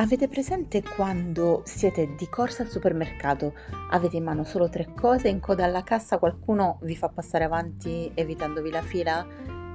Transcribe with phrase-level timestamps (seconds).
[0.00, 3.52] Avete presente quando siete di corsa al supermercato,
[3.90, 8.10] avete in mano solo tre cose, in coda alla cassa qualcuno vi fa passare avanti
[8.14, 9.26] evitandovi la fila?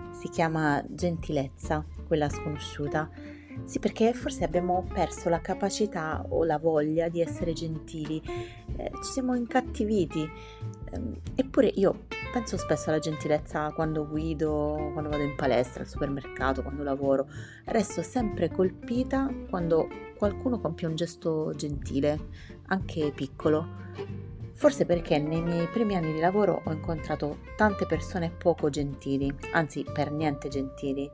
[0.10, 3.07] Si chiama gentilezza, quella sconosciuta.
[3.66, 8.20] Sì, perché forse abbiamo perso la capacità o la voglia di essere gentili,
[8.78, 10.28] eh, ci siamo incattiviti.
[10.92, 11.02] Eh,
[11.36, 16.84] eppure io penso spesso alla gentilezza quando guido, quando vado in palestra, al supermercato, quando
[16.84, 17.30] lavoro.
[17.64, 22.28] Resto sempre colpita quando qualcuno compie un gesto gentile,
[22.66, 23.66] anche piccolo.
[24.52, 29.86] Forse perché nei miei primi anni di lavoro ho incontrato tante persone poco gentili, anzi
[29.90, 31.10] per niente gentili.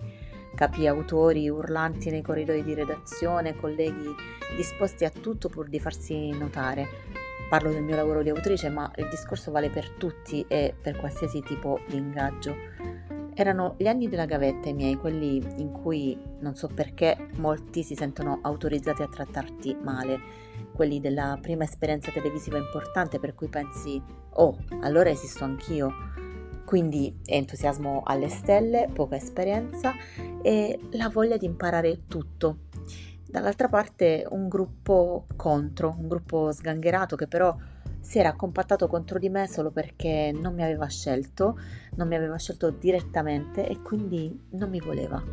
[0.55, 4.09] Capi autori urlanti nei corridoi di redazione, colleghi
[4.55, 7.20] disposti a tutto pur di farsi notare.
[7.51, 11.41] Parlo del mio lavoro di autrice, ma il discorso vale per tutti e per qualsiasi
[11.41, 12.55] tipo di ingaggio.
[13.33, 17.93] Erano gli anni della gavetta i miei, quelli in cui, non so perché, molti si
[17.93, 20.17] sentono autorizzati a trattarti male,
[20.71, 24.01] quelli della prima esperienza televisiva importante per cui pensi,
[24.35, 25.91] oh, allora esisto anch'io.
[26.63, 29.91] Quindi entusiasmo alle stelle, poca esperienza
[30.41, 32.59] e la voglia di imparare tutto.
[33.32, 37.55] Dall'altra parte un gruppo contro, un gruppo sgangherato che però
[38.01, 41.57] si era compattato contro di me solo perché non mi aveva scelto,
[41.96, 45.23] non mi aveva scelto direttamente e quindi non mi voleva.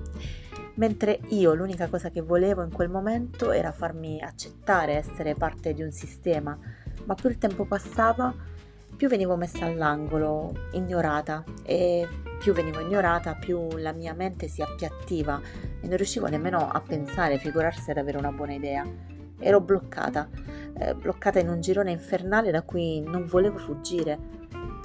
[0.75, 5.83] Mentre io l'unica cosa che volevo in quel momento era farmi accettare, essere parte di
[5.83, 6.57] un sistema,
[7.05, 8.33] ma più il tempo passava,
[8.97, 12.07] più venivo messa all'angolo, ignorata e
[12.39, 15.41] più venivo ignorata, più la mia mente si appiattiva
[15.81, 18.87] e non riuscivo nemmeno a pensare, figurarsi ad avere una buona idea.
[19.41, 20.29] Ero bloccata
[20.79, 24.37] eh, bloccata in un girone infernale da cui non volevo fuggire.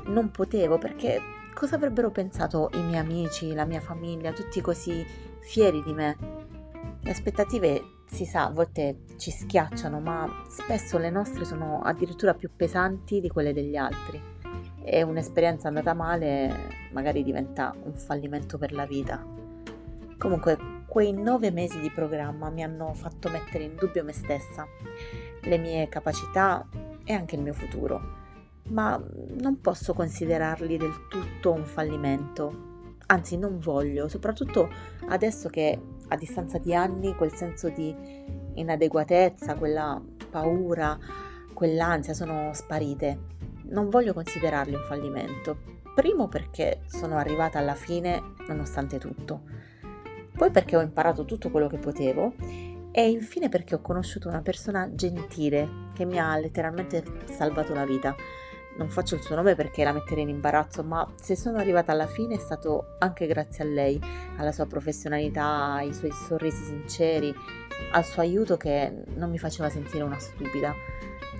[0.05, 1.19] Non potevo perché
[1.53, 5.05] cosa avrebbero pensato i miei amici, la mia famiglia, tutti così
[5.39, 6.17] fieri di me?
[7.01, 7.81] Le aspettative,
[8.14, 13.27] si sa, a volte ci schiacciano, ma spesso le nostre sono addirittura più pesanti di
[13.27, 14.21] quelle degli altri.
[14.86, 19.26] E un'esperienza andata male magari diventa un fallimento per la vita.
[20.17, 24.67] Comunque, quei nove mesi di programma mi hanno fatto mettere in dubbio me stessa
[25.42, 26.67] le mie capacità
[27.04, 27.99] e anche il mio futuro,
[28.70, 29.04] ma
[29.42, 32.71] non posso considerarli del tutto un fallimento.
[33.08, 34.70] Anzi, non voglio, soprattutto
[35.08, 35.80] adesso che
[36.13, 37.95] a distanza di anni quel senso di
[38.53, 40.97] inadeguatezza, quella paura,
[41.53, 43.31] quell'ansia sono sparite.
[43.65, 45.57] Non voglio considerarli un fallimento.
[45.95, 49.41] Primo perché sono arrivata alla fine nonostante tutto.
[50.35, 52.33] Poi perché ho imparato tutto quello che potevo
[52.91, 58.15] e infine perché ho conosciuto una persona gentile che mi ha letteralmente salvato la vita.
[58.76, 62.08] Non faccio il suo nome perché la metterei in imbarazzo, ma se sono arrivata alla
[62.08, 64.02] fine è stato anche grazie a lei,
[64.38, 67.34] alla sua professionalità, ai suoi sorrisi sinceri,
[67.92, 70.73] al suo aiuto che non mi faceva sentire una stupida.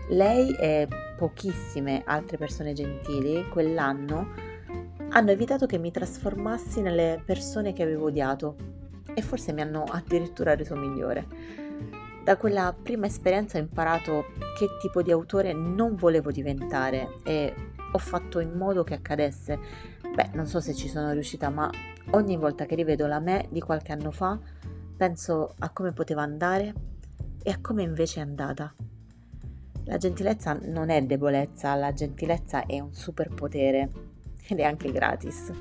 [0.10, 4.52] Lei e pochissime altre persone gentili quell'anno
[5.10, 8.56] hanno evitato che mi trasformassi nelle persone che avevo odiato
[9.14, 11.28] e forse mi hanno addirittura reso migliore.
[12.23, 17.53] Da quella prima esperienza ho imparato che tipo di autore non volevo diventare e
[17.91, 19.59] ho fatto in modo che accadesse.
[20.16, 21.69] Beh, non so se ci sono riuscita, ma
[22.11, 24.39] ogni volta che rivedo la me di qualche anno fa,
[24.95, 26.73] penso a come poteva andare
[27.44, 28.73] e a come invece è andata.
[29.84, 33.91] La gentilezza non è debolezza, la gentilezza è un superpotere
[34.47, 35.51] ed è anche gratis.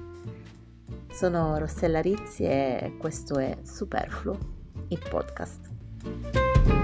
[1.11, 4.39] Sono Rossella Rizzi e questo è Superfluo,
[4.89, 5.82] il podcast.
[6.05, 6.82] Música